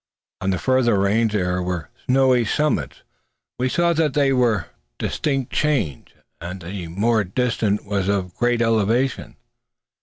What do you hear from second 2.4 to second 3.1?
summits.